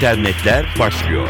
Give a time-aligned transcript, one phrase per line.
[0.00, 1.28] internetler başlıyor.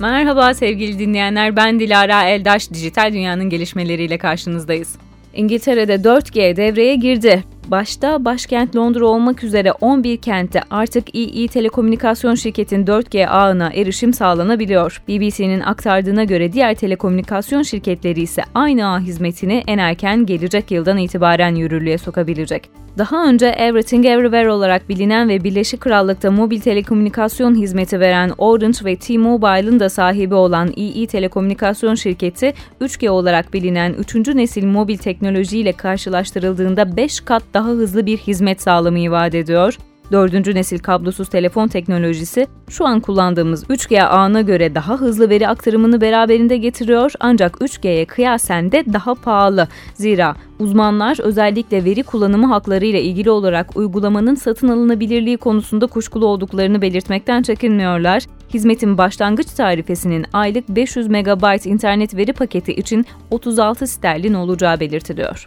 [0.00, 2.70] Merhaba sevgili dinleyenler, ben Dilara Eldaş.
[2.70, 4.96] Dijital dünyanın gelişmeleriyle karşınızdayız.
[5.34, 7.44] İngiltere'de 4G devreye girdi.
[7.68, 15.02] Başta başkent Londra olmak üzere 11 kentte artık EE Telekomünikasyon şirketin 4G ağına erişim sağlanabiliyor.
[15.08, 21.54] BBC'nin aktardığına göre diğer telekomünikasyon şirketleri ise aynı ağ hizmetini en erken gelecek yıldan itibaren
[21.54, 22.82] yürürlüğe sokabilecek.
[22.98, 28.96] Daha önce Everything Everywhere olarak bilinen ve Birleşik Krallık'ta mobil telekomünikasyon hizmeti veren Orange ve
[28.96, 34.14] T-Mobile'ın da sahibi olan EE Telekomünikasyon şirketi, 3G olarak bilinen 3.
[34.28, 39.78] nesil mobil teknolojiyle karşılaştırıldığında 5 kat daha hızlı bir hizmet sağlamayı vaat ediyor.
[40.12, 46.00] Dördüncü nesil kablosuz telefon teknolojisi şu an kullandığımız 3G ağına göre daha hızlı veri aktarımını
[46.00, 49.68] beraberinde getiriyor ancak 3G'ye kıyasen de daha pahalı.
[49.94, 56.82] Zira uzmanlar özellikle veri kullanımı hakları ile ilgili olarak uygulamanın satın alınabilirliği konusunda kuşkulu olduklarını
[56.82, 58.22] belirtmekten çekinmiyorlar.
[58.54, 65.46] Hizmetin başlangıç tarifesinin aylık 500 MB internet veri paketi için 36 sterlin olacağı belirtiliyor.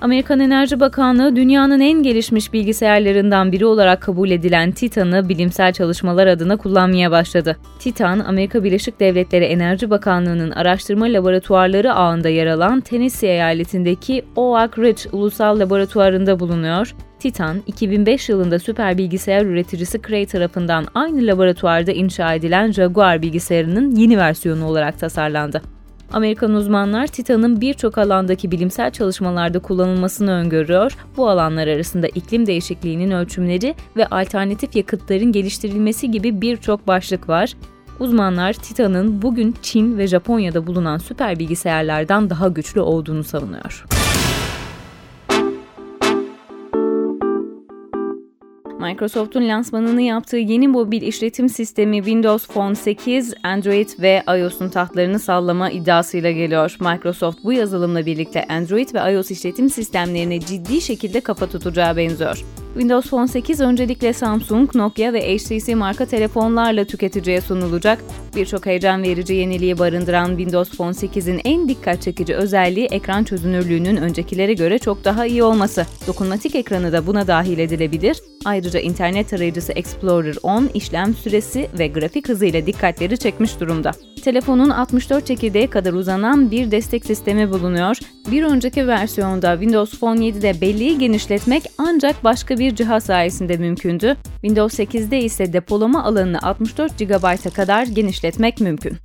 [0.00, 6.56] Amerikan Enerji Bakanlığı dünyanın en gelişmiş bilgisayarlarından biri olarak kabul edilen Titan'ı bilimsel çalışmalar adına
[6.56, 7.56] kullanmaya başladı.
[7.78, 15.10] Titan, Amerika Birleşik Devletleri Enerji Bakanlığı'nın araştırma laboratuvarları ağında yer alan Tennessee eyaletindeki Oak Ridge
[15.12, 16.94] Ulusal Laboratuvarı'nda bulunuyor.
[17.18, 24.18] Titan, 2005 yılında süper bilgisayar üreticisi Cray tarafından aynı laboratuvarda inşa edilen Jaguar bilgisayarının yeni
[24.18, 25.75] versiyonu olarak tasarlandı.
[26.12, 30.96] Amerikan uzmanlar Titan'ın birçok alandaki bilimsel çalışmalarda kullanılmasını öngörüyor.
[31.16, 37.52] Bu alanlar arasında iklim değişikliğinin ölçümleri ve alternatif yakıtların geliştirilmesi gibi birçok başlık var.
[38.00, 43.95] Uzmanlar Titan'ın bugün Çin ve Japonya'da bulunan süper bilgisayarlardan daha güçlü olduğunu savunuyor.
[48.86, 55.70] Microsoft'un lansmanını yaptığı yeni mobil işletim sistemi Windows Phone 8, Android ve iOS'un tahtlarını sallama
[55.70, 56.76] iddiasıyla geliyor.
[56.80, 62.44] Microsoft bu yazılımla birlikte Android ve iOS işletim sistemlerine ciddi şekilde kafa tutacağı benziyor.
[62.76, 68.04] Windows Phone 8 öncelikle Samsung, Nokia ve HTC marka telefonlarla tüketiciye sunulacak.
[68.36, 74.52] Birçok heyecan verici yeniliği barındıran Windows Phone 8'in en dikkat çekici özelliği ekran çözünürlüğünün öncekilere
[74.52, 75.86] göre çok daha iyi olması.
[76.06, 78.22] Dokunmatik ekranı da buna dahil edilebilir.
[78.44, 83.92] Ayrıca internet tarayıcısı Explorer 10 işlem süresi ve grafik hızıyla dikkatleri çekmiş durumda.
[84.26, 87.96] Telefonun 64 çekirdeğe kadar uzanan bir destek sistemi bulunuyor.
[88.30, 94.16] Bir önceki versiyonda Windows Phone 7'de belleği genişletmek ancak başka bir cihaz sayesinde mümkündü.
[94.40, 98.96] Windows 8'de ise depolama alanını 64 GB'a kadar genişletmek mümkün.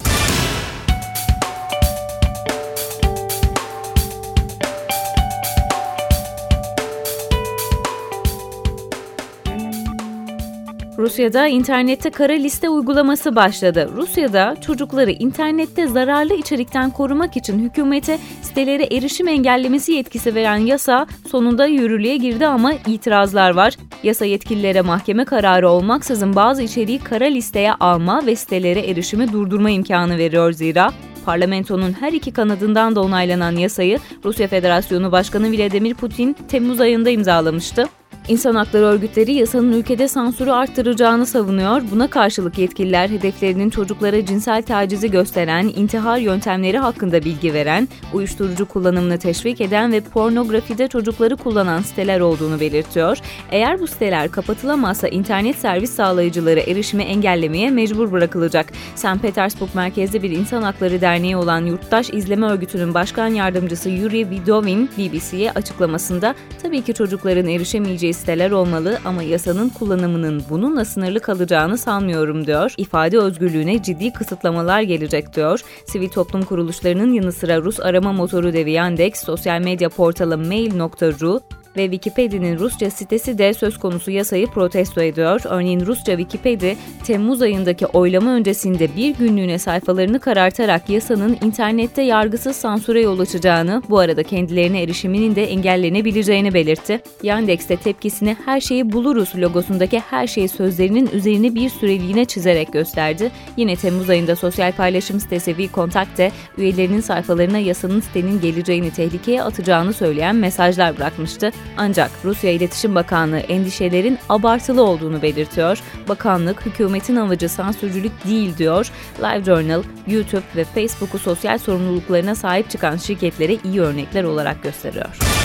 [11.01, 13.89] Rusya'da internette kara liste uygulaması başladı.
[13.95, 21.65] Rusya'da çocukları internette zararlı içerikten korumak için hükümete sitelere erişim engellemesi yetkisi veren yasa sonunda
[21.65, 23.77] yürürlüğe girdi ama itirazlar var.
[24.03, 30.17] Yasa yetkililere mahkeme kararı olmaksızın bazı içeriği kara listeye alma ve sitelere erişimi durdurma imkanı
[30.17, 30.91] veriyor zira
[31.25, 37.89] Parlamentonun her iki kanadından da onaylanan yasayı Rusya Federasyonu Başkanı Vladimir Putin Temmuz ayında imzalamıştı.
[38.31, 41.81] İnsan hakları örgütleri yasanın ülkede sansürü arttıracağını savunuyor.
[41.91, 49.17] Buna karşılık yetkililer hedeflerinin çocuklara cinsel tacizi gösteren, intihar yöntemleri hakkında bilgi veren, uyuşturucu kullanımını
[49.17, 53.17] teşvik eden ve pornografide çocukları kullanan siteler olduğunu belirtiyor.
[53.49, 58.73] Eğer bu siteler kapatılamazsa internet servis sağlayıcıları erişimi engellemeye mecbur bırakılacak.
[58.95, 59.21] St.
[59.21, 65.51] Petersburg merkezli bir insan hakları derneği olan Yurttaş İzleme Örgütü'nün başkan yardımcısı Yuri Vidovin BBC'ye
[65.51, 72.73] açıklamasında tabii ki çocukların erişemeyeceği siteler olmalı ama yasanın kullanımının bununla sınırlı kalacağını sanmıyorum diyor.
[72.77, 75.61] İfade özgürlüğüne ciddi kısıtlamalar gelecek diyor.
[75.85, 81.41] Sivil toplum kuruluşlarının yanı sıra Rus arama motoru devi Yandex, sosyal medya portalı mail.ru
[81.77, 85.41] ve Wikipedia'nın Rusça sitesi de söz konusu yasayı protesto ediyor.
[85.45, 93.01] Örneğin Rusça Wikipedia, Temmuz ayındaki oylama öncesinde bir günlüğüne sayfalarını karartarak yasanın internette yargısız sansüre
[93.01, 97.01] yol açacağını, bu arada kendilerine erişiminin de engellenebileceğini belirtti.
[97.23, 103.31] Yandex de tepkisini her şeyi buluruz logosundaki her şey sözlerinin üzerine bir süreliğine çizerek gösterdi.
[103.57, 110.35] Yine Temmuz ayında sosyal paylaşım sitesi VKontakte üyelerinin sayfalarına yasanın sitenin geleceğini tehlikeye atacağını söyleyen
[110.35, 111.51] mesajlar bırakmıştı.
[111.77, 115.79] Ancak Rusya İletişim Bakanlığı endişelerin abartılı olduğunu belirtiyor.
[116.09, 118.91] Bakanlık hükümetin amacı sansürcülük değil diyor.
[119.19, 125.40] LiveJournal, YouTube ve Facebook'u sosyal sorumluluklarına sahip çıkan şirketlere iyi örnekler olarak gösteriyor.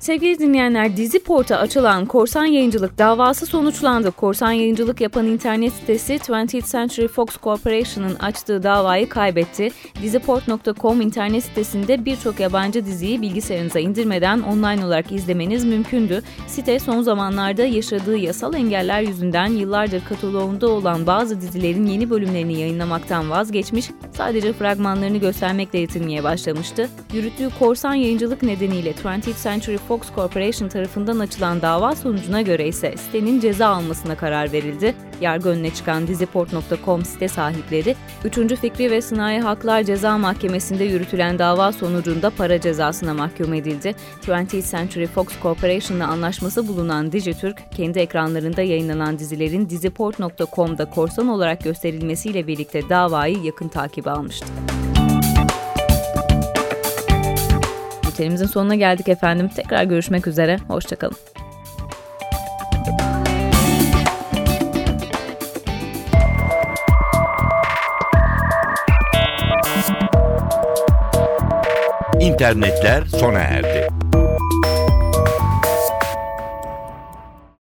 [0.00, 4.10] Sevgili dinleyenler, dizi porta açılan korsan yayıncılık davası sonuçlandı.
[4.10, 9.70] Korsan yayıncılık yapan internet sitesi 20th Century Fox Corporation'ın açtığı davayı kaybetti.
[10.02, 16.22] Diziport.com internet sitesinde birçok yabancı diziyi bilgisayarınıza indirmeden online olarak izlemeniz mümkündü.
[16.46, 23.30] Site son zamanlarda yaşadığı yasal engeller yüzünden yıllardır kataloğunda olan bazı dizilerin yeni bölümlerini yayınlamaktan
[23.30, 26.88] vazgeçmiş, sadece fragmanlarını göstermekle yetinmeye başlamıştı.
[27.12, 33.40] Yürüttüğü korsan yayıncılık nedeniyle 20th Century Fox Corporation tarafından açılan dava sonucuna göre ise sitenin
[33.40, 34.94] ceza almasına karar verildi.
[35.20, 38.54] Yargı önüne çıkan diziport.com site sahipleri, 3.
[38.60, 43.94] Fikri ve Sınai Haklar Ceza Mahkemesi'nde yürütülen dava sonucunda para cezasına mahkum edildi.
[44.26, 52.46] 20th Century Fox Corporation'la anlaşması bulunan Digiturk, kendi ekranlarında yayınlanan dizilerin diziport.com'da korsan olarak gösterilmesiyle
[52.46, 54.46] birlikte davayı yakın takibe almıştı.
[58.20, 59.48] Bültenimizin sonuna geldik efendim.
[59.48, 60.58] Tekrar görüşmek üzere.
[60.68, 61.16] Hoşçakalın.
[72.20, 73.99] İnternetler sona erdi.